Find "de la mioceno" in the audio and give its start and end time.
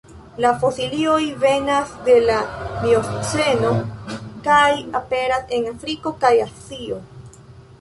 2.07-3.75